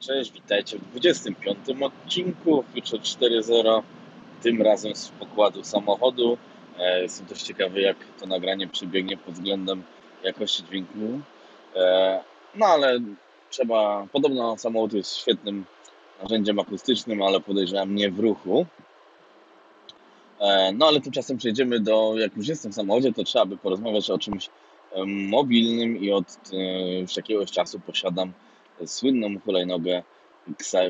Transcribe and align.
Cześć, 0.00 0.32
witajcie 0.32 0.78
w 0.78 0.90
25 0.90 1.58
odcinku 1.82 2.64
Future 2.74 3.00
4.0, 3.00 3.82
tym 4.42 4.62
razem 4.62 4.96
z 4.96 5.08
pokładu 5.08 5.64
samochodu. 5.64 6.38
E, 6.78 7.02
Jestem 7.02 7.26
też 7.26 7.42
ciekawy, 7.42 7.80
jak 7.80 7.96
to 8.20 8.26
nagranie 8.26 8.68
przebiegnie 8.68 9.16
pod 9.16 9.34
względem 9.34 9.82
jakości 10.24 10.64
dźwięku. 10.64 11.20
E, 11.76 12.20
No 12.54 12.66
ale 12.66 13.00
trzeba, 13.50 14.06
podobno 14.12 14.58
samochód 14.58 14.92
jest 14.92 15.16
świetnym 15.16 15.64
narzędziem 16.22 16.58
akustycznym, 16.58 17.22
ale 17.22 17.40
podejrzewam 17.40 17.94
nie 17.94 18.10
w 18.10 18.18
ruchu. 18.18 18.66
E, 20.40 20.72
No 20.72 20.86
ale 20.86 21.00
tymczasem 21.00 21.38
przejdziemy 21.38 21.80
do, 21.80 22.14
jak 22.18 22.36
już 22.36 22.48
jestem 22.48 22.72
w 22.72 22.74
samochodzie, 22.74 23.12
to 23.12 23.24
trzeba 23.24 23.46
by 23.46 23.56
porozmawiać 23.56 24.10
o 24.10 24.18
czymś 24.18 24.50
mobilnym 25.06 25.96
i 25.96 26.12
od 26.12 26.26
już 27.00 27.16
jakiegoś 27.16 27.50
czasu 27.50 27.80
posiadam 27.80 28.32
słynną 28.86 29.40
hulajnogę 29.44 30.02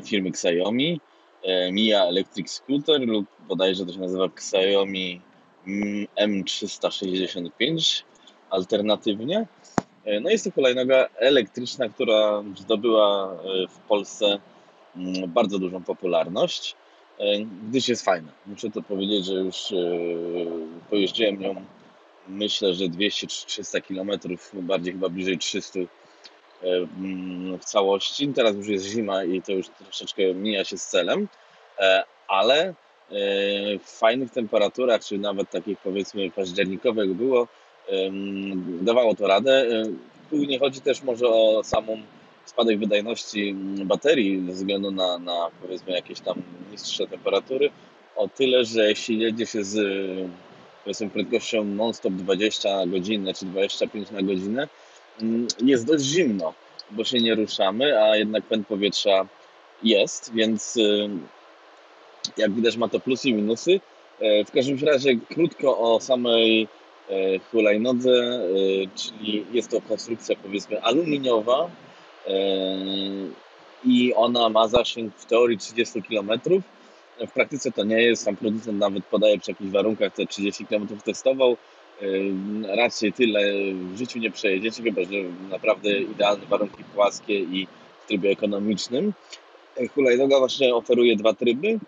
firmy 0.05 0.29
Xiaomi, 0.29 1.01
e, 1.43 1.71
Mia 1.71 2.03
Electric 2.03 2.51
Scooter 2.51 3.01
lub 3.01 3.25
bodajże 3.47 3.85
to 3.85 3.93
się 3.93 3.99
nazywa 3.99 4.25
Xiaomi 4.25 5.21
mm, 5.67 6.07
M365 6.15 8.03
alternatywnie. 8.49 9.47
E, 10.05 10.19
No 10.19 10.29
jest 10.29 10.43
to 10.43 10.51
hulajnoga 10.51 11.07
elektryczna, 11.15 11.89
która 11.89 12.43
zdobyła 12.57 13.33
e, 13.33 13.67
w 13.67 13.77
Polsce 13.77 14.39
mm, 14.95 15.31
bardzo 15.31 15.59
dużą 15.59 15.83
popularność, 15.83 16.75
gdyż 17.69 17.87
jest 17.87 18.05
fajna. 18.05 18.31
Muszę 18.45 18.69
to 18.69 18.81
powiedzieć, 18.81 19.25
że 19.25 19.33
już 19.33 19.73
pojeździłem 20.89 21.39
nią 21.39 21.65
myślę, 22.27 22.73
że 22.73 22.85
200-300 22.85 23.81
km, 23.81 24.37
bardziej 24.67 24.93
chyba 24.93 25.09
bliżej 25.09 25.37
300 25.37 25.79
mm, 25.79 25.89
w 27.61 27.65
całości. 27.65 28.27
Teraz 28.27 28.55
już 28.55 28.67
jest 28.67 28.85
zima 28.85 29.23
i 29.23 29.41
to 29.41 29.51
już 29.51 29.67
troszeczkę 29.67 30.33
mija 30.33 30.65
się 30.65 30.77
z 30.77 30.87
celem, 30.87 31.27
e, 31.79 32.03
ale 32.27 32.59
e, 32.59 32.73
w 33.79 33.85
fajnych 33.85 34.31
temperaturach, 34.31 35.05
czy 35.05 35.17
nawet 35.17 35.49
takich 35.49 35.77
powiedzmy 35.77 36.31
październikowych 36.31 37.13
było, 37.13 37.47
dawało 38.81 39.15
to 39.15 39.27
radę. 39.27 39.51
E, 39.51 39.83
Tu 40.29 40.37
nie 40.37 40.59
chodzi 40.59 40.81
też 40.81 41.03
może 41.03 41.27
o 41.27 41.63
samą 41.63 41.97
spadek 42.45 42.79
wydajności 42.79 43.55
baterii 43.85 44.43
ze 44.47 44.53
względu 44.53 44.91
na, 44.91 45.17
na 45.17 45.49
powiedzmy 45.61 45.91
jakieś 45.93 46.19
tam 46.19 46.41
niższe 46.71 47.07
temperatury, 47.07 47.69
o 48.15 48.27
tyle, 48.27 48.65
że 48.65 48.89
jeśli 48.89 49.19
jedzie 49.19 49.45
się 49.45 49.63
z 49.63 49.77
powiedzmy 50.83 51.09
prędkością 51.09 51.63
non-stop 51.63 52.13
20 52.13 52.75
na 52.75 52.87
godzinę 52.87 53.33
czy 53.33 53.45
25 53.45 54.11
na 54.11 54.21
godzinę, 54.21 54.67
jest 55.65 55.85
dość 55.85 56.03
zimno, 56.03 56.53
bo 56.91 57.03
się 57.03 57.17
nie 57.17 57.35
ruszamy, 57.35 58.01
a 58.01 58.17
jednak 58.17 58.43
pęd 58.43 58.67
powietrza 58.67 59.25
jest, 59.83 60.33
więc 60.33 60.77
y, 60.77 61.09
jak 62.37 62.51
widać 62.51 62.77
ma 62.77 62.87
to 62.87 62.99
plusy 62.99 63.29
i 63.29 63.33
minusy. 63.33 63.79
E, 64.19 64.45
W 64.45 64.51
każdym 64.51 64.87
razie 64.87 65.15
krótko 65.29 65.77
o 65.77 65.99
samej 65.99 66.67
e, 67.09 67.39
hulajnodze, 67.39 68.11
e, 68.11 68.41
czyli 68.95 69.45
jest 69.51 69.71
to 69.71 69.81
konstrukcja 69.81 70.35
powiedzmy 70.43 70.81
aluminiowa 70.81 71.69
i 73.85 74.13
ona 74.13 74.49
ma 74.49 74.67
zasięg 74.67 75.15
w 75.15 75.25
teorii 75.25 75.57
30 75.57 76.03
km. 76.03 76.31
W 77.27 77.31
praktyce 77.31 77.71
to 77.71 77.83
nie 77.83 78.01
jest, 78.01 78.23
sam 78.23 78.35
producent 78.35 78.79
nawet 78.79 79.05
podaje 79.05 79.39
przy 79.39 79.51
jakichś 79.51 79.71
warunkach 79.71 80.13
te 80.13 80.25
30 80.25 80.65
km 80.65 80.87
testował. 80.87 81.57
Raczej 82.75 83.13
tyle 83.13 83.41
w 83.73 83.97
życiu 83.97 84.19
nie 84.19 84.31
przejedziecie, 84.31 84.83
chyba 84.83 85.01
że 85.01 85.17
naprawdę 85.49 85.99
idealne 85.99 86.45
warunki 86.45 86.83
płaskie 86.83 87.39
i 87.39 87.67
w 88.03 88.07
trybie 88.07 88.29
ekonomicznym. 88.29 89.13
E, 89.77 89.87
Hulajnoga 89.87 90.39
właśnie 90.39 90.75
oferuje 90.75 91.15
dwa 91.15 91.33
tryby. 91.33 91.79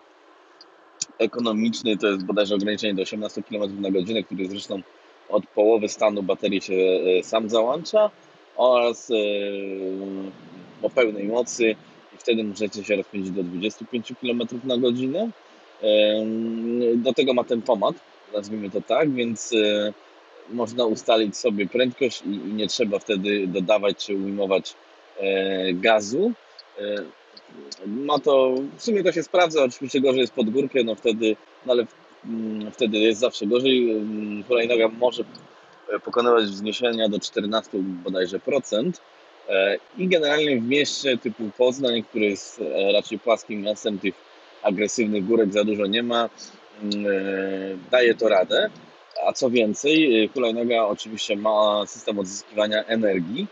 Ekonomiczny 1.18 1.96
to 1.96 2.06
jest 2.06 2.24
bodajże 2.24 2.54
ograniczenie 2.54 2.94
do 2.94 3.02
18 3.02 3.42
km 3.42 3.82
na 3.82 3.90
godzinę, 3.90 4.22
który 4.22 4.48
zresztą 4.48 4.82
od 5.28 5.46
połowy 5.46 5.88
stanu 5.88 6.22
baterii 6.22 6.60
się 6.60 6.74
e, 6.74 7.22
sam 7.22 7.50
załącza 7.50 8.10
oraz 8.56 9.10
e, 9.10 9.14
o 10.82 10.90
pełnej 10.90 11.24
mocy 11.24 11.76
i 12.14 12.18
wtedy 12.18 12.44
możecie 12.44 12.84
się 12.84 12.96
rozpędzić 12.96 13.30
do 13.30 13.42
25 13.42 14.12
km 14.20 14.42
na 14.64 14.76
godzinę. 14.76 15.30
Do 16.96 17.12
tego 17.12 17.34
ma 17.34 17.44
tempomat, 17.44 17.94
nazwijmy 18.34 18.70
to 18.70 18.80
tak, 18.80 19.12
więc 19.12 19.54
można 20.50 20.84
ustalić 20.84 21.36
sobie 21.36 21.66
prędkość 21.66 22.22
i, 22.22 22.28
nie 22.28 22.68
trzeba 22.68 22.98
wtedy 22.98 23.46
dodawać 23.46 24.06
czy 24.06 24.14
ujmować 24.16 24.74
e, 25.20 25.72
gazu. 25.72 26.32
E, 26.78 27.04
Ma 27.86 28.18
to, 28.18 28.54
w 28.76 28.82
sumie 28.82 29.04
to 29.04 29.12
się 29.12 29.22
sprawdza, 29.22 29.64
oczywiście 29.64 30.00
gorzej 30.00 30.20
jest 30.20 30.32
pod 30.32 30.50
górkę, 30.50 30.84
no 30.84 30.94
wtedy, 30.94 31.36
no 31.66 31.72
ale 31.72 31.86
mm, 32.24 32.72
wtedy 32.72 32.98
jest 32.98 33.20
zawsze 33.20 33.46
gorzej. 33.46 33.90
Mm, 33.90 34.44
Hulajnoga 34.44 34.88
może 34.88 35.24
pokonywać 36.04 36.44
wzniesienia 36.44 37.08
do 37.08 37.20
14 37.20 37.70
bodajże 37.82 38.40
procent. 38.40 39.00
E, 39.48 39.76
I 39.98 40.08
generalnie 40.08 40.60
w 40.60 40.68
mieście 40.68 41.18
typu 41.18 41.50
Poznań, 41.58 42.02
który 42.02 42.24
jest 42.24 42.62
raczej 42.92 43.18
płaskim 43.18 43.62
miastem, 43.62 43.98
tych 43.98 44.14
agresywnych 44.62 45.26
górek 45.26 45.52
za 45.52 45.64
dużo 45.64 45.86
nie 45.86 46.02
ma, 46.02 46.30
mm, 46.82 47.04
daje 47.90 48.14
to 48.14 48.28
radę. 48.28 48.70
A 49.26 49.32
co 49.32 49.50
więcej, 49.50 50.24
e, 50.24 50.28
hulajnoga 50.28 50.84
oczywiście 50.84 51.36
ma 51.36 51.84
system 51.86 52.18
odzyskiwania 52.18 52.84
energii. 52.84 53.46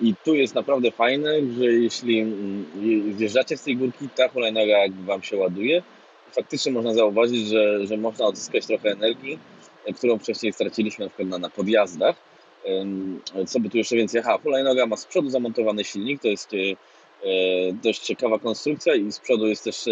I 0.00 0.14
tu 0.24 0.34
jest 0.34 0.54
naprawdę 0.54 0.90
fajne, 0.90 1.30
że 1.58 1.64
jeśli 1.64 2.20
mm, 2.20 2.66
je- 2.80 3.14
zjeżdżacie 3.14 3.56
z 3.56 3.62
tej 3.62 3.76
górki, 3.76 4.08
ta 4.16 4.28
hulajnoga 4.28 4.76
Wam 5.04 5.22
się 5.22 5.36
ładuje. 5.36 5.82
Faktycznie 6.32 6.72
można 6.72 6.94
zauważyć, 6.94 7.48
że, 7.48 7.86
że 7.86 7.96
można 7.96 8.26
odzyskać 8.26 8.66
trochę 8.66 8.90
energii, 8.90 9.38
e, 9.86 9.92
którą 9.92 10.18
wcześniej 10.18 10.52
straciliśmy 10.52 11.04
na 11.04 11.08
przykład 11.08 11.28
na, 11.28 11.38
na 11.38 11.50
podjazdach. 11.50 12.16
Co 13.46 13.60
by 13.60 13.70
tu 13.70 13.78
jeszcze 13.78 13.96
więcej? 13.96 14.20
Aha, 14.20 14.38
hulajnoga 14.42 14.86
ma 14.86 14.96
z 14.96 15.06
przodu 15.06 15.30
zamontowany 15.30 15.84
silnik, 15.84 16.22
to 16.22 16.28
jest 16.28 16.50
e, 16.54 16.56
dość 17.82 18.00
ciekawa 18.00 18.38
konstrukcja 18.38 18.94
i 18.94 19.12
z 19.12 19.20
przodu 19.20 19.46
jest 19.46 19.64
też 19.64 19.84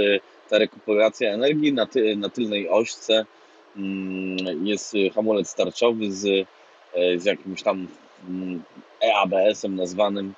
ta 0.51 0.59
rekuperacja 0.59 1.33
energii. 1.33 1.73
Na, 1.73 1.87
ty, 1.87 2.17
na 2.17 2.29
tylnej 2.29 2.69
ośce 2.69 3.27
jest 4.63 4.95
e, 4.95 5.11
hamulec 5.11 5.55
tarczowy 5.55 6.13
z, 6.13 6.27
e, 6.95 7.19
z 7.19 7.25
jakimś 7.25 7.63
tam 7.63 7.87
mm, 8.29 8.63
EABS-em 9.03 9.77
nazwanym. 9.77 10.35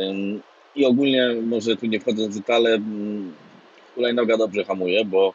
Ym, 0.00 0.42
I 0.76 0.86
ogólnie, 0.86 1.34
może 1.42 1.76
tu 1.76 1.86
nie 1.86 2.00
wchodząc 2.00 2.34
w 2.34 2.38
detale, 2.38 2.74
mm, 2.74 3.34
hulajnoga 3.94 4.36
dobrze 4.36 4.64
hamuje, 4.64 5.04
bo 5.04 5.34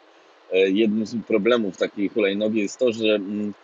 jednym 0.52 1.06
z 1.06 1.16
problemów 1.26 1.76
takiej 1.76 2.08
hulajnogi 2.08 2.60
jest 2.60 2.78
to, 2.78 2.92
że 2.92 3.14
mm, 3.14 3.54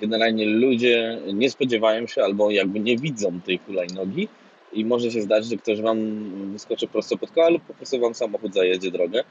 generalnie 0.00 0.46
ludzie 0.46 1.18
nie 1.34 1.50
spodziewają 1.50 2.06
się 2.06 2.24
albo 2.24 2.50
jakby 2.50 2.80
nie 2.80 2.96
widzą 2.96 3.40
tej 3.40 3.58
hulajnogi 3.58 4.28
i 4.72 4.84
może 4.84 5.10
się 5.10 5.22
zdarzyć, 5.22 5.50
że 5.50 5.56
ktoś 5.56 5.80
wam 5.80 5.98
wyskoczy 6.52 6.86
prosto 6.86 7.18
pod 7.18 7.30
koła 7.30 7.48
lub 7.48 7.62
po 7.62 7.74
prostu 7.74 8.00
wam 8.00 8.14
samochód 8.14 8.54
zajedzie 8.54 8.90
drogę, 8.90 9.24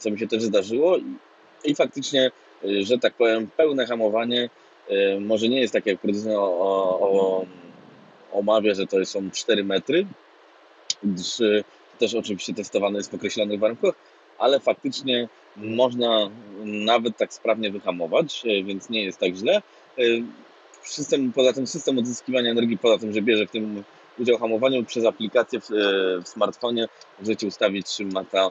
co 0.00 0.10
mi 0.10 0.18
się 0.18 0.26
też 0.26 0.42
zdarzyło 0.42 0.96
i, 1.64 1.74
faktycznie, 1.74 2.30
że 2.82 2.98
tak 2.98 3.14
powiem, 3.14 3.48
pełne 3.56 3.86
hamowanie 3.86 4.50
e, 4.88 5.20
może 5.20 5.48
nie 5.48 5.60
jest 5.60 5.72
tak 5.72 5.86
jak 5.86 6.00
producent 6.00 6.34
o, 6.36 6.40
o, 7.00 7.46
omawia, 8.32 8.74
że 8.74 8.86
to 8.86 9.06
są 9.06 9.30
4 9.30 9.64
metry, 9.64 10.06
gdyż 11.02 11.40
e, 11.40 11.64
też 11.98 12.14
oczywiście 12.14 12.54
testowane 12.54 12.98
jest 12.98 13.10
w 13.10 13.14
określonych 13.14 13.60
warunkach, 13.60 13.94
ale 14.38 14.60
faktycznie 14.60 15.28
można 15.56 16.30
nawet 16.64 17.16
tak 17.16 17.34
sprawnie 17.34 17.70
wyhamować, 17.70 18.42
więc 18.64 18.90
nie 18.90 19.04
jest 19.04 19.18
tak 19.18 19.34
źle. 19.34 19.62
System, 20.82 21.32
poza 21.32 21.52
tym 21.52 21.66
system 21.66 21.98
odzyskiwania 21.98 22.50
energii, 22.50 22.78
poza 22.78 22.98
tym, 22.98 23.12
że 23.12 23.22
bierze 23.22 23.46
w 23.46 23.50
tym 23.50 23.84
udział 24.18 24.38
hamowaniu 24.38 24.84
przez 24.84 25.04
aplikację 25.04 25.60
w, 25.60 25.68
w 26.24 26.28
smartfonie, 26.28 26.88
możecie 27.20 27.46
ustawić, 27.46 27.96
czy 27.96 28.04
ma 28.04 28.24
ta, 28.24 28.50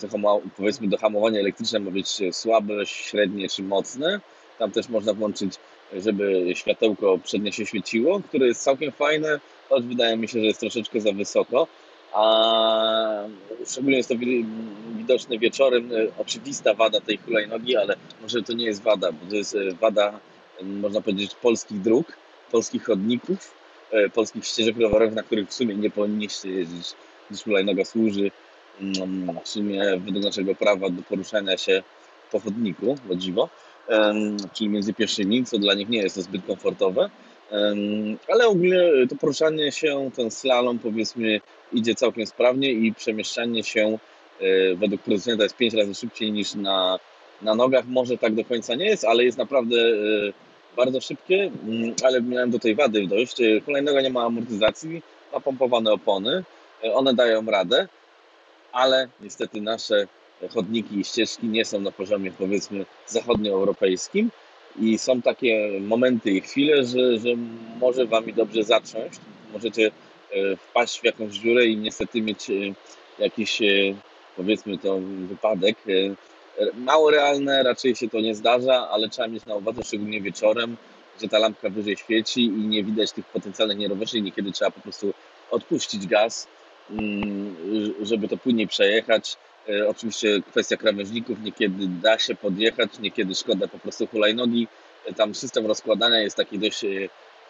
to 0.00 0.08
hamo, 0.08 0.40
powiedzmy 0.56 0.88
do 0.88 0.98
hamowania 0.98 1.40
elektryczne 1.40 1.80
ma 1.80 1.90
być 1.90 2.20
słabe, 2.32 2.86
średnie 2.86 3.48
czy 3.48 3.62
mocne. 3.62 4.20
Tam 4.58 4.70
też 4.70 4.88
można 4.88 5.14
włączyć 5.14 5.58
żeby 5.96 6.44
światełko 6.54 7.18
przednie 7.18 7.52
się 7.52 7.66
świeciło, 7.66 8.20
które 8.28 8.46
jest 8.46 8.62
całkiem 8.62 8.92
fajne, 8.92 9.40
choć 9.68 9.84
wydaje 9.84 10.16
mi 10.16 10.28
się, 10.28 10.40
że 10.40 10.46
jest 10.46 10.60
troszeczkę 10.60 11.00
za 11.00 11.12
wysoko. 11.12 11.66
A 12.12 13.24
szczególnie 13.66 13.96
jest 13.96 14.08
to 14.08 14.16
wi- 14.16 14.46
widoczne 14.96 15.38
wieczorem. 15.38 15.90
Oczywista 16.18 16.74
wada 16.74 17.00
tej 17.00 17.16
hulajnogi, 17.18 17.76
ale 17.76 17.96
może 18.22 18.42
to 18.42 18.52
nie 18.52 18.64
jest 18.64 18.82
wada, 18.82 19.12
bo 19.12 19.30
to 19.30 19.36
jest 19.36 19.54
e, 19.54 19.74
wada, 19.74 20.20
można 20.62 21.00
powiedzieć, 21.00 21.34
polskich 21.34 21.80
dróg, 21.80 22.16
polskich 22.50 22.84
chodników, 22.84 23.54
e, 23.90 24.08
polskich 24.08 24.46
ścieżek 24.46 24.76
rowerowych, 24.78 25.14
na 25.14 25.22
których 25.22 25.48
w 25.48 25.54
sumie 25.54 25.74
nie 25.74 25.90
powinniście 25.90 26.50
jeździć, 26.50 26.94
gdyż 27.30 27.42
hulajnoga 27.42 27.84
służy 27.84 28.20
mm, 28.20 28.30
w 29.44 29.48
sumie 29.48 29.82
według 29.98 30.24
naszego 30.24 30.54
prawa 30.54 30.90
do 30.90 31.02
poruszania 31.02 31.56
się 31.56 31.82
po 32.30 32.40
chodniku, 32.40 32.96
o 33.10 33.14
dziwo 33.14 33.48
czyli 34.52 34.70
między 34.70 34.94
pieszymi, 34.94 35.44
co 35.44 35.58
dla 35.58 35.74
nich 35.74 35.88
nie 35.88 35.98
jest 35.98 36.14
to 36.14 36.22
zbyt 36.22 36.46
komfortowe. 36.46 37.10
Ale 38.28 38.46
ogólnie 38.46 38.80
to 39.08 39.16
poruszanie 39.16 39.72
się, 39.72 40.10
ten 40.16 40.30
slalom 40.30 40.78
powiedzmy 40.78 41.40
idzie 41.72 41.94
całkiem 41.94 42.26
sprawnie 42.26 42.72
i 42.72 42.94
przemieszczanie 42.94 43.64
się 43.64 43.98
e, 44.40 44.74
według 44.74 45.02
producenta 45.02 45.42
jest 45.42 45.56
5 45.56 45.74
razy 45.74 45.94
szybciej 45.94 46.32
niż 46.32 46.54
na, 46.54 46.98
na 47.42 47.54
nogach. 47.54 47.84
Może 47.86 48.18
tak 48.18 48.34
do 48.34 48.44
końca 48.44 48.74
nie 48.74 48.84
jest, 48.84 49.04
ale 49.04 49.24
jest 49.24 49.38
naprawdę 49.38 49.76
e, 49.76 50.32
bardzo 50.76 51.00
szybkie, 51.00 51.50
mm, 51.68 51.94
ale 52.04 52.22
miałem 52.22 52.50
do 52.50 52.58
tej 52.58 52.74
wady 52.74 53.06
dość. 53.06 53.36
Hulajnoga 53.64 54.00
nie 54.00 54.10
ma 54.10 54.24
amortyzacji, 54.24 55.02
ma 55.32 55.40
pompowane 55.40 55.92
opony, 55.92 56.44
one 56.94 57.14
dają 57.14 57.46
radę, 57.46 57.88
ale 58.72 59.08
niestety 59.20 59.60
nasze 59.60 60.06
chodniki 60.54 61.00
i 61.00 61.04
ścieżki 61.04 61.46
nie 61.46 61.64
są 61.64 61.80
na 61.80 61.92
poziomie 61.92 62.32
powiedzmy 62.32 62.86
zachodnioeuropejskim. 63.06 64.30
I 64.80 64.98
są 64.98 65.22
takie 65.22 65.80
momenty 65.80 66.30
i 66.30 66.40
chwile, 66.40 66.84
że, 66.84 67.18
że 67.18 67.28
może 67.80 68.06
wami 68.06 68.34
dobrze 68.34 68.64
zatrząść, 68.64 69.20
możecie 69.52 69.90
e, 70.30 70.56
wpaść 70.56 71.00
w 71.00 71.04
jakąś 71.04 71.32
dziurę 71.32 71.66
i 71.66 71.76
niestety 71.76 72.22
mieć 72.22 72.50
e, 72.50 72.52
jakiś 73.18 73.62
e, 73.62 73.64
powiedzmy 74.36 74.78
to 74.78 74.98
wypadek. 75.28 75.76
Mało 76.74 77.10
realne, 77.10 77.62
raczej 77.62 77.96
się 77.96 78.08
to 78.08 78.20
nie 78.20 78.34
zdarza, 78.34 78.88
ale 78.90 79.08
trzeba 79.08 79.28
mieć 79.28 79.46
na 79.46 79.54
uwadze, 79.54 79.82
szczególnie 79.82 80.20
wieczorem, 80.20 80.76
że 81.22 81.28
ta 81.28 81.38
lampka 81.38 81.70
wyżej 81.70 81.96
świeci 81.96 82.44
i 82.44 82.50
nie 82.50 82.84
widać 82.84 83.12
tych 83.12 83.26
potencjalnych 83.26 83.78
nierowerzy 83.78 84.18
i 84.18 84.22
niekiedy 84.22 84.52
trzeba 84.52 84.70
po 84.70 84.80
prostu 84.80 85.14
odpuścić 85.50 86.06
gaz, 86.06 86.46
żeby 88.02 88.28
to 88.28 88.36
płynniej 88.36 88.68
przejechać. 88.68 89.36
E, 89.68 89.88
oczywiście 89.88 90.42
kwestia 90.50 90.76
krawężników, 90.76 91.42
niekiedy 91.42 91.86
da 92.02 92.18
się 92.18 92.34
podjechać, 92.34 92.98
niekiedy 92.98 93.34
szkoda 93.34 93.68
po 93.68 93.78
prostu 93.78 94.06
hulajnogi. 94.06 94.68
E, 95.06 95.12
tam 95.12 95.34
system 95.34 95.66
rozkładania 95.66 96.20
jest 96.20 96.36
taki 96.36 96.58
dość 96.58 96.84
e, 96.84 96.88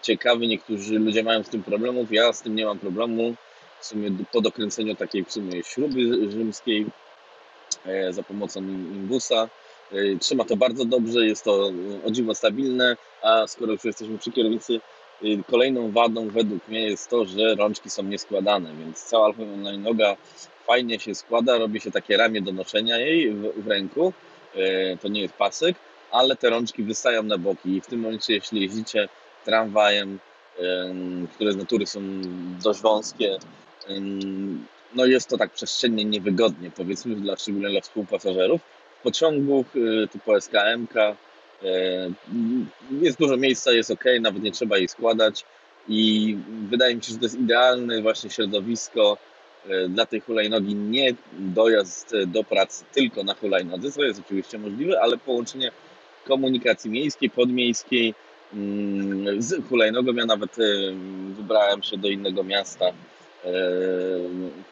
ciekawy, 0.03 0.47
niektórzy 0.47 0.99
ludzie 0.99 1.23
mają 1.23 1.43
z 1.43 1.49
tym 1.49 1.63
problemów, 1.63 2.13
ja 2.13 2.33
z 2.33 2.43
tym 2.43 2.57
nie 2.57 2.65
mam 2.65 2.79
problemu. 2.79 3.35
W 3.81 3.87
sumie 3.87 4.11
po 4.33 4.41
dokręceniu 4.41 4.95
takiej 4.95 5.25
w 5.25 5.33
sumie 5.33 5.63
śruby 5.63 6.31
rzymskiej 6.31 6.87
za 8.11 8.23
pomocą 8.23 8.61
imbusa. 8.61 9.49
Trzyma 10.21 10.45
to 10.45 10.57
bardzo 10.57 10.85
dobrze, 10.85 11.27
jest 11.27 11.45
to 11.45 11.73
o 12.05 12.11
dziwo 12.11 12.35
stabilne, 12.35 12.97
a 13.23 13.47
skoro 13.47 13.73
już 13.73 13.85
jesteśmy 13.85 14.19
przy 14.19 14.33
kierownicy, 14.33 14.81
kolejną 15.51 15.91
wadą 15.91 16.29
według 16.29 16.69
mnie 16.69 16.81
jest 16.81 17.11
to, 17.11 17.25
że 17.25 17.55
rączki 17.55 17.91
są 17.91 18.03
nieskładane, 18.03 18.75
więc 18.75 19.05
cała 19.05 19.33
noga 19.79 20.17
fajnie 20.67 21.01
się 21.01 21.15
składa, 21.15 21.59
robi 21.59 21.81
się 21.81 21.91
takie 21.91 22.17
ramię 22.17 22.43
do 22.43 22.53
noszenia 22.53 22.99
jej 22.99 23.31
w, 23.31 23.65
w 23.65 23.67
ręku. 23.67 24.13
E, 24.55 24.97
to 24.97 25.09
nie 25.09 25.21
jest 25.21 25.35
pasek, 25.35 25.77
ale 26.11 26.37
te 26.37 26.51
rączki 26.51 26.83
wystają 26.83 27.23
na 27.23 27.39
boki 27.39 27.77
i 27.77 27.81
w 27.81 27.87
tym 27.87 28.01
momencie, 28.01 28.35
jeśli 28.35 28.61
jeździcie 28.61 29.09
tramwajem, 29.45 30.19
które 31.35 31.53
z 31.53 31.57
natury 31.57 31.87
są 31.87 32.01
dość 32.63 32.81
wąskie, 32.81 33.39
no 34.95 35.07
jest 35.07 35.29
to 35.29 35.39
tak 35.39 35.51
przestrzennie 35.51 36.05
niewygodnie, 36.05 36.71
powiedzmy, 36.71 37.15
dla, 37.17 37.37
szczególnie 37.37 37.71
dla 37.71 37.81
współpasażerów. 37.81 38.61
W 39.01 39.03
pociągu 39.03 39.65
e, 40.05 40.09
typu 40.09 40.41
SKMK 40.41 40.97
e, 40.97 41.17
jest 43.01 43.19
dużo 43.19 43.37
miejsca, 43.37 43.73
jest 43.73 43.91
ok, 43.91 44.05
nawet 44.21 44.43
nie 44.43 44.53
trzeba 44.53 44.79
jej 44.79 44.89
składać 44.89 45.45
i 45.89 46.37
wydaje 46.71 46.95
mi 46.95 47.03
się, 47.03 47.13
że 47.13 47.19
to 47.19 47.25
jest 47.25 47.41
idealne 47.41 48.03
właśnie 48.03 48.31
środowisko 48.31 49.19
E, 49.69 49.89
dla 49.89 50.07
tej 50.07 50.21
hulajnogi 50.21 50.75
nie 50.75 51.15
dojazd 51.33 52.13
do 52.27 52.45
pracy 52.45 52.85
tylko 52.93 53.25
na 53.25 53.35
hulajnodze, 53.35 53.93
co 53.93 54.03
jest 54.03 54.21
oczywiście 54.21 54.59
możliwe, 54.59 55.01
ale 55.03 55.19
połączenie 55.19 55.73
komunikacji 56.25 56.91
miejskiej, 56.91 57.31
podmiejskiej 57.31 58.15
mm, 58.55 59.43
z 59.43 59.69
hulajnogą. 59.69 60.13
Ja 60.15 60.27
nawet 60.27 60.59
e, 60.59 60.63
wybrałem 61.37 61.83
się 61.83 61.97
do 61.97 62.09
innego 62.09 62.45
miasta 62.45 62.85
e, 62.87 62.93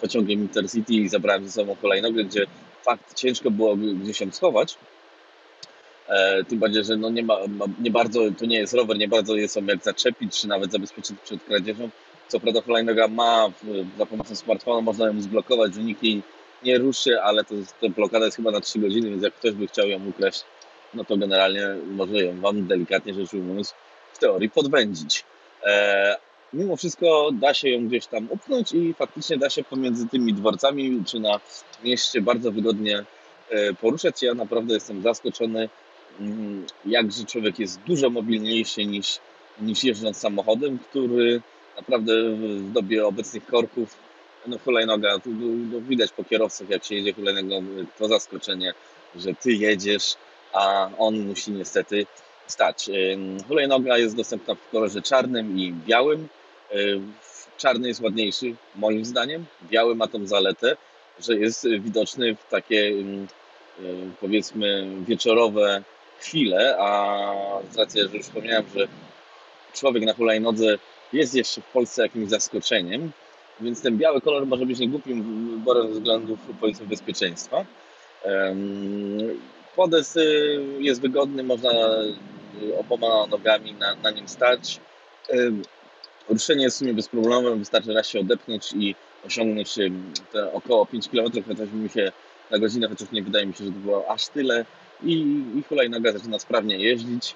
pociągiem 0.01 0.41
Intercity 0.41 0.95
i 0.95 1.09
zabrałem 1.09 1.45
ze 1.45 1.53
sobą 1.53 1.75
hulajnogę, 1.75 2.25
gdzie 2.25 2.47
fakt 2.83 3.15
ciężko 3.15 3.51
było 3.51 3.77
gdzieś 3.77 4.21
ją 4.21 4.33
schować. 4.33 4.77
Tym 6.49 6.59
bardziej, 6.59 6.85
że 6.85 6.97
no 6.97 7.11
nie, 7.11 7.23
ma, 7.23 7.39
nie 7.81 7.91
bardzo, 7.91 8.21
to 8.39 8.47
nie 8.47 8.59
jest 8.59 8.75
rower, 8.75 8.99
nie 8.99 9.09
bardzo 9.09 9.37
jest 9.37 9.55
są 9.55 9.65
jak 9.65 9.85
zaczepić, 9.85 10.41
czy 10.41 10.49
nawet 10.49 10.73
zabezpieczyć 10.73 11.17
przed 11.25 11.45
kradzieżą. 11.45 11.91
Co 12.29 12.41
prawda 12.41 12.61
hulajnoga 12.61 13.09
ma 13.09 13.49
za 13.99 14.07
pomocą 14.07 14.35
smartfona, 14.35 14.81
można 14.81 15.07
ją 15.07 15.23
zblokować, 15.23 15.75
że 15.75 15.83
nikt 15.83 16.03
jej 16.03 16.23
nie 16.63 16.79
ruszy, 16.79 17.21
ale 17.21 17.45
to, 17.45 17.55
to 17.81 17.89
blokada 17.89 18.25
jest 18.25 18.37
chyba 18.37 18.51
na 18.51 18.61
3 18.61 18.79
godziny, 18.79 19.11
więc 19.11 19.23
jak 19.23 19.35
ktoś 19.35 19.53
by 19.53 19.67
chciał 19.67 19.89
ją 19.89 20.07
ukraść, 20.07 20.45
no 20.95 21.05
to 21.05 21.17
generalnie 21.17 21.67
może 21.87 22.25
ją 22.25 22.41
wam 22.41 22.67
delikatnie 22.67 23.15
rzecz 23.15 23.35
ujmując 23.35 23.75
w 24.13 24.19
teorii 24.19 24.51
podwędzić. 24.51 25.25
E, 25.65 26.17
mimo 26.53 26.77
wszystko 26.77 27.31
da 27.33 27.55
się 27.55 27.69
ją 27.69 27.89
gdzieś 27.89 28.07
tam 28.07 28.29
upchnąć 28.31 28.73
i 28.73 28.95
faktycznie 28.95 29.39
da 29.39 29.51
się 29.51 29.65
pomiędzy 29.65 30.09
tymi 30.09 30.35
dworcami 30.35 31.03
czy 31.07 31.21
na 31.21 31.41
mieście 31.85 32.21
bardzo 32.21 32.53
wygodnie 32.53 33.05
e, 33.51 33.75
poruszać. 33.75 34.23
Ja 34.23 34.35
naprawdę 34.35 34.75
jestem 34.75 35.03
zaskoczony, 35.03 35.69
jakże 36.87 37.25
człowiek 37.25 37.59
jest 37.59 37.81
dużo 37.81 38.11
mobilniejszy 38.11 38.85
niż, 38.85 39.19
niż 39.61 39.85
jeżdżąc 39.85 40.17
samochodem, 40.17 40.79
który 40.79 41.41
naprawdę 41.77 42.13
w 42.37 42.73
dobie 42.73 43.07
obecnych 43.07 43.47
korków, 43.47 43.99
no 44.47 44.59
hulajnoga, 44.59 45.19
tu, 45.19 45.31
widać 45.89 46.13
po 46.13 46.25
kierowcach, 46.25 46.71
jak 46.71 46.85
się 46.85 46.95
jedzie 46.95 47.13
hulajnogą, 47.13 47.65
to 47.99 48.09
zaskoczenie, 48.09 48.75
że 49.17 49.35
ty 49.35 49.53
jedziesz, 49.53 50.15
a 50.53 50.91
on 50.99 51.19
musi 51.19 51.51
niestety 51.53 52.07
stać. 52.47 52.91
Hulajnoga 53.49 53.99
jest 53.99 54.17
dostępna 54.17 54.55
w 54.55 54.71
kolorze 54.71 55.03
czarnym 55.03 55.59
i 55.59 55.73
białym. 55.87 56.29
Czarny 57.57 57.89
jest 57.89 58.01
ładniejszy, 58.01 58.55
moim 58.77 59.05
zdaniem. 59.05 59.45
Biały 59.71 59.95
ma 59.95 60.07
tą 60.07 60.27
zaletę, 60.27 60.77
że 61.21 61.35
jest 61.35 61.69
widoczny 61.69 62.37
w 62.37 62.51
takie 62.51 62.93
powiedzmy 64.21 64.91
wieczorowe 65.09 65.83
chwile, 66.21 66.77
a 66.79 67.25
z 67.71 67.77
racji, 67.77 68.01
że 68.01 68.17
już 68.17 68.27
wspomniałem, 68.27 68.65
że 68.77 68.89
człowiek 69.75 70.05
na 70.05 70.15
hulajnodze 70.15 70.79
jest 71.13 71.35
jeszcze 71.35 71.61
w 71.61 71.65
Polsce 71.65 72.03
jakimś 72.03 72.29
zaskoczeniem, 72.29 73.13
więc 73.61 73.83
ten 73.83 73.99
biały 73.99 74.21
kolor 74.21 74.47
może 74.47 74.67
być 74.67 74.79
niegłupim 74.79 75.51
wyborem 75.51 75.87
ze 75.89 75.93
względów 75.93 76.39
powiedzmy 76.61 76.87
bezpieczeństwa. 76.87 77.65
Podest 79.77 80.19
jest 80.79 81.01
wygodny, 81.01 81.43
można 81.43 81.71
oboma 82.79 83.27
nogami 83.27 83.75
na, 83.75 83.95
na 83.95 84.11
nim 84.11 84.29
stać. 84.29 84.81
Ruszenie 86.29 86.65
jest 86.65 86.77
w 86.77 86.79
sumie 86.79 86.95
bezproblemowe, 86.95 87.57
wystarczy 87.57 87.93
raz 87.93 88.07
się 88.07 88.21
odepchnąć 88.21 88.73
i 88.73 88.95
osiągnąć 89.27 89.75
około 90.53 90.87
5 90.87 91.09
km, 91.09 91.33
chociaż 91.49 91.71
mi 91.73 91.89
się 91.89 92.13
na 92.51 92.59
godzinę, 92.59 92.89
chociaż 92.89 93.11
nie 93.13 93.23
wydaje 93.23 93.47
mi 93.47 93.55
się, 93.55 93.65
że 93.65 93.71
to 93.71 93.79
było 93.79 94.11
aż 94.11 94.29
tyle. 94.29 94.65
I, 95.03 95.43
i 95.57 95.63
hulajnoga 95.69 96.13
zaczyna 96.13 96.39
sprawnie 96.39 96.77
jeździć. 96.79 97.35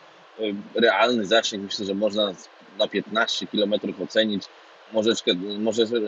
Realny 0.75 1.27
zasięg 1.27 1.65
myślę, 1.65 1.87
że 1.87 1.95
można 1.95 2.35
na 2.79 2.89
15 2.89 3.47
km 3.47 3.75
ocenić, 4.03 4.45
może, 4.93 5.13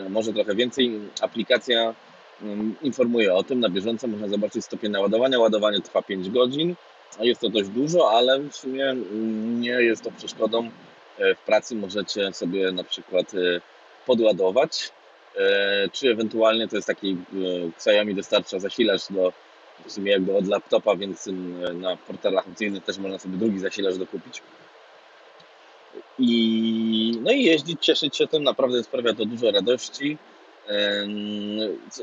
może, 0.09 0.33
trochę 0.33 0.55
więcej. 0.55 0.99
Aplikacja 1.21 1.95
mm, 2.41 2.75
informuje 2.81 3.33
o 3.33 3.43
tym 3.43 3.59
na 3.59 3.69
bieżąco, 3.69 4.07
można 4.07 4.27
zobaczyć 4.27 4.65
stopień 4.65 4.91
naładowania. 4.91 5.39
Ładowanie 5.39 5.81
trwa 5.81 6.01
5 6.01 6.29
godzin, 6.29 6.75
jest 7.19 7.41
to 7.41 7.49
dość 7.49 7.69
dużo, 7.69 8.11
ale 8.11 8.39
w 8.39 8.55
sumie 8.55 8.89
mm, 8.89 9.61
nie 9.61 9.71
jest 9.71 10.03
to 10.03 10.11
przeszkodą. 10.11 10.69
E, 11.17 11.35
w 11.35 11.39
pracy 11.39 11.75
możecie 11.75 12.33
sobie 12.33 12.71
na 12.71 12.83
przykład 12.83 13.33
e, 13.33 13.61
podładować, 14.05 14.83
e, 14.85 14.96
czy 15.91 16.11
ewentualnie 16.11 16.67
to 16.67 16.75
jest 16.75 16.87
taki 16.87 17.17
Xiaomi 17.77 18.15
dostarcza 18.15 18.59
zasilacz 18.59 19.01
do 19.09 19.33
w 19.85 19.91
sumie 19.91 20.11
jakby 20.11 20.37
od 20.37 20.47
laptopa, 20.47 20.95
więc 20.95 21.27
mm, 21.27 21.81
na 21.81 21.97
portalach 21.97 22.47
opcyjnych 22.47 22.83
też 22.83 22.97
można 22.97 23.19
sobie 23.19 23.37
drugi 23.37 23.59
zasilacz 23.59 23.95
dokupić. 23.95 24.41
I, 26.19 27.19
no 27.21 27.31
i 27.31 27.43
jeździć, 27.43 27.85
cieszyć 27.85 28.17
się 28.17 28.27
tym, 28.27 28.43
naprawdę 28.43 28.83
sprawia 28.83 29.13
to 29.13 29.25
dużo 29.25 29.51
radości. 29.51 30.17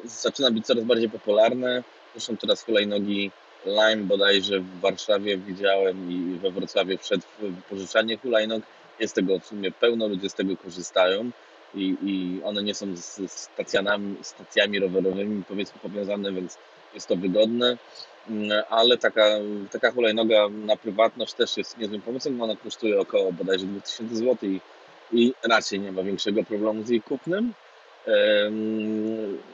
Zaczyna 0.04 0.50
być 0.50 0.66
coraz 0.66 0.84
bardziej 0.84 1.10
popularne. 1.10 1.82
Zresztą 2.14 2.36
teraz 2.36 2.62
hulajnogi 2.62 3.30
Lime 3.66 4.04
bodajże 4.04 4.60
w 4.60 4.80
Warszawie 4.80 5.38
widziałem 5.38 6.10
i 6.10 6.38
we 6.38 6.50
Wrocławiu 6.50 6.98
wszedł 6.98 7.22
w 7.38 7.42
wypożyczanie 7.42 8.18
hulajnog. 8.18 8.62
Jest 9.00 9.14
tego 9.14 9.38
w 9.38 9.46
sumie 9.46 9.72
pełno, 9.72 10.08
ludzie 10.08 10.30
z 10.30 10.34
tego 10.34 10.56
korzystają 10.56 11.30
i, 11.74 11.96
i 12.02 12.42
one 12.44 12.62
nie 12.62 12.74
są 12.74 12.96
z 12.96 13.30
stacjami, 13.30 14.16
stacjami 14.22 14.78
rowerowymi 14.78 15.42
powiedzmy 15.48 15.80
powiązane, 15.80 16.32
więc 16.32 16.58
jest 16.94 17.06
to 17.06 17.16
wygodne. 17.16 17.78
Mm, 18.30 18.62
ale 18.70 18.98
taka, 18.98 19.26
taka 19.70 19.92
hulajnoga 19.92 20.48
na 20.48 20.76
prywatność 20.76 21.34
też 21.34 21.56
jest 21.56 21.78
niezłym 21.78 22.00
pomysłem. 22.00 22.42
Ona 22.42 22.56
kosztuje 22.56 23.00
około 23.00 23.32
bodajże 23.32 23.66
2000 23.66 24.16
zł 24.16 24.36
i, 24.42 24.60
i 25.12 25.34
raczej 25.42 25.80
nie 25.80 25.92
ma 25.92 26.02
większego 26.02 26.44
problemu 26.44 26.82
z 26.82 26.88
jej 26.88 27.02
kupnem. 27.02 27.52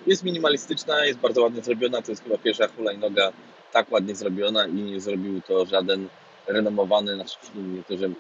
Jest 0.07 0.25
minimalistyczna, 0.25 1.05
jest 1.05 1.19
bardzo 1.19 1.43
ładnie 1.43 1.63
zrobiona. 1.63 2.03
To 2.03 2.13
jest 2.13 2.25
chyba 2.25 2.39
pierwsza 2.39 2.69
hulajnoga 2.69 3.33
tak 3.73 3.93
ładnie 3.93 4.15
zrobiona 4.15 4.67
i 4.67 4.73
nie 4.73 5.01
zrobił 5.01 5.41
to 5.41 5.67
żaden 5.67 6.09
renomowany, 6.47 7.15
znaczy 7.15 7.37
nie 7.55 7.83
to, 7.83 7.97
że 7.97 8.07
e, 8.07 8.11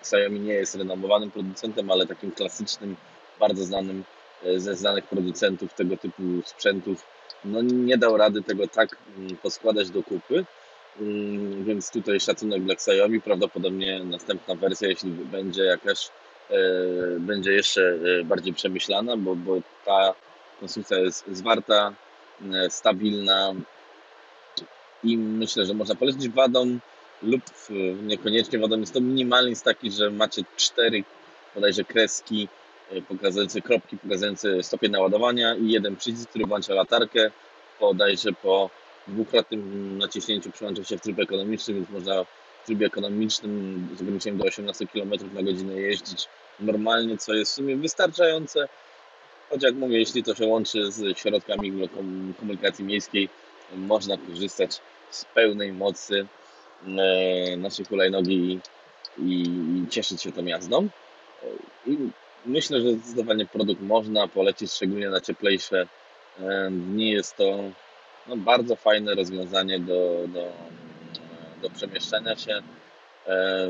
Xiaomi 0.00 0.40
nie 0.40 0.52
jest 0.52 0.74
renomowanym 0.74 1.30
producentem, 1.30 1.90
ale 1.90 2.06
takim 2.06 2.32
klasycznym, 2.32 2.96
bardzo 3.40 3.64
znanym 3.64 4.04
e, 4.44 4.60
ze 4.60 4.76
znanych 4.76 5.04
producentów 5.04 5.74
tego 5.74 5.96
typu 5.96 6.22
sprzętów, 6.44 7.06
no 7.44 7.62
nie 7.62 7.98
dał 7.98 8.16
rady 8.16 8.42
tego 8.42 8.68
tak 8.68 8.96
mm, 9.18 9.36
poskładać 9.36 9.90
do 9.90 10.02
kupy, 10.02 10.44
Mm, 10.98 11.64
więc 11.64 11.90
tutaj 11.90 12.20
szacunek 12.20 12.62
dla 12.62 12.74
Xiaomi, 12.74 13.20
prawdopodobnie 13.20 14.04
następna 14.04 14.54
wersja, 14.54 14.88
jeśli 14.88 15.10
będzie 15.10 15.62
jakaś, 15.62 16.08
e, 16.50 16.60
będzie 17.18 17.52
jeszcze 17.52 17.82
e, 18.20 18.24
bardziej 18.24 18.54
przemyślana, 18.54 19.16
bo, 19.16 19.36
bo 19.36 19.60
ta 19.84 20.14
konstrukcja 20.60 20.98
jest 20.98 21.24
zwarta, 21.32 21.92
stabilna 22.68 23.54
i 25.04 25.18
myślę, 25.18 25.66
że 25.66 25.74
można 25.74 25.94
polecić 25.94 26.28
wadą 26.28 26.78
lub 27.22 27.42
niekoniecznie 28.02 28.58
wadą. 28.58 28.80
Jest 28.80 28.94
to 28.94 29.00
minimalizm 29.00 29.64
taki, 29.64 29.90
że 29.90 30.10
macie 30.10 30.42
cztery 30.56 31.04
bodajże 31.54 31.84
kreski 31.84 32.48
pokazujące 33.08 33.60
kropki, 33.60 33.98
pokazujące 33.98 34.62
stopień 34.62 34.90
naładowania 34.90 35.54
i 35.54 35.68
jeden 35.68 35.96
przycisk, 35.96 36.30
który 36.30 36.46
włącza 36.46 36.74
latarkę 36.74 37.30
bodajże 37.80 38.32
po 38.32 38.70
dwukrotnym 39.08 39.98
naciśnięciu 39.98 40.50
przełącza 40.50 40.84
się 40.84 40.98
w 40.98 41.00
tryb 41.00 41.18
ekonomiczny, 41.18 41.74
więc 41.74 41.90
można 41.90 42.24
w 42.24 42.66
trybie 42.66 42.86
ekonomicznym 42.86 43.88
z 43.98 44.02
ograniczeniem 44.02 44.38
do 44.38 44.44
18 44.44 44.86
km 44.86 45.10
na 45.34 45.42
godzinę 45.42 45.74
jeździć 45.74 46.28
normalnie, 46.60 47.18
co 47.18 47.34
jest 47.34 47.52
w 47.52 47.54
sumie 47.54 47.76
wystarczające. 47.76 48.68
Choć 49.50 49.62
jak 49.62 49.74
mówię, 49.74 49.98
jeśli 49.98 50.22
to 50.22 50.34
się 50.34 50.46
łączy 50.46 50.92
z 50.92 51.18
środkami 51.18 51.88
komunikacji 52.40 52.84
miejskiej, 52.84 53.28
można 53.74 54.16
korzystać 54.16 54.80
z 55.10 55.24
pełnej 55.24 55.72
mocy 55.72 56.26
e, 56.86 57.56
naszej 57.56 57.84
hulajnogi 57.84 58.60
i, 59.18 59.42
i 59.84 59.88
cieszyć 59.90 60.22
się 60.22 60.32
tą 60.32 60.44
jazdą. 60.44 60.88
I 61.86 61.96
myślę, 62.46 62.80
że 62.80 62.92
zdecydowanie 62.92 63.46
produkt 63.46 63.82
można 63.82 64.28
polecić, 64.28 64.72
szczególnie 64.72 65.10
na 65.10 65.20
cieplejsze 65.20 65.86
e, 66.40 66.70
dni. 66.70 67.10
Jest 67.10 67.36
to 67.36 67.58
no, 68.26 68.36
bardzo 68.36 68.76
fajne 68.76 69.14
rozwiązanie 69.14 69.80
do, 69.80 70.24
do, 70.28 70.52
do 71.62 71.70
przemieszczania 71.70 72.36
się. 72.36 72.62
E, 73.26 73.68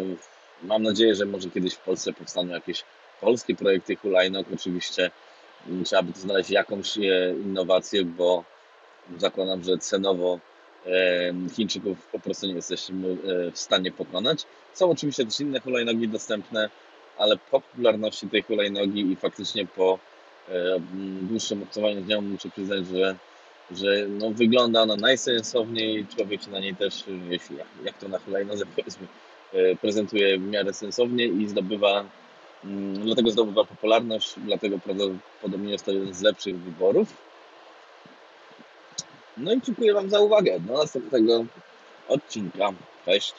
mam 0.63 0.83
nadzieję, 0.83 1.15
że 1.15 1.27
może 1.27 1.51
kiedyś 1.51 1.75
w 1.75 1.81
Polsce 1.81 2.13
powstaną 2.13 2.49
jakieś 2.49 2.85
polskie 3.21 3.55
projekty 3.55 3.97
hulajnóg. 3.97 4.47
Oczywiście 4.55 5.11
mm, 5.69 5.85
trzeba 5.85 6.03
by 6.03 6.13
tu 6.13 6.21
znaleźć 6.21 6.51
jakąś 6.51 6.99
e, 6.99 7.01
innowację, 7.45 8.05
bo 8.05 8.45
zakładam, 9.19 9.63
że 9.63 9.79
cenowo 9.79 10.39
e, 10.87 10.91
Chińczyków 11.57 12.07
po 12.07 12.19
prostu 12.19 12.47
nie 12.47 12.55
jesteśmy 12.55 13.17
w 13.53 13.59
stanie 13.59 13.93
pokonać. 13.93 14.47
Są 14.75 14.91
oczywiście 14.91 15.25
też 15.25 15.41
inne 15.41 15.61
hulajnogi 15.61 16.09
dostępne, 16.09 16.71
ale 17.21 17.37
po 17.37 17.61
popularności 17.61 18.29
tej 18.29 18.43
hulajnogi 18.43 19.13
i 19.13 19.17
faktycznie 19.17 19.67
po 19.67 19.99
dłuższym 21.23 21.63
obcowaniu 21.63 22.05
z 22.05 22.07
nią 22.07 22.21
muszę 22.21 22.51
przyznać, 22.51 22.87
że 22.87 23.17
że 23.71 24.07
no, 24.09 24.31
wygląda 24.31 24.83
ona 24.83 24.97
najsensowniej, 24.97 26.07
człowiek 26.17 26.43
się 26.43 26.51
na 26.51 26.61
niej 26.61 26.77
też, 26.77 27.05
jeśli 27.29 27.57
jak 27.85 27.99
to 27.99 28.09
na 28.09 28.19
hulajnodze 28.19 28.65
powiedzmy, 28.77 29.07
e, 29.53 29.77
prezentuje 29.77 30.39
w 30.39 30.47
miarę 30.47 30.73
sensownie 30.73 31.25
i 31.25 31.49
zdobywa, 31.49 32.05
mm, 32.65 32.95
dlatego 33.05 33.31
zdobywa 33.31 33.65
popularność, 33.65 34.35
dlatego 34.37 34.79
prawdopodobnie 34.79 35.73
jest 35.73 35.85
to 35.85 35.93
jeden 35.93 36.15
z 36.15 36.23
lepszych 36.23 36.59
wyborów. 36.59 37.09
No 39.37 39.53
i 39.53 39.61
dziękuję 39.61 39.95
Wam 39.95 40.11
za 40.11 40.21
uwagę. 40.21 40.61
Do 40.61 40.73
następnego 40.73 41.45
odcinka. 42.09 42.73
Cześć. 43.05 43.35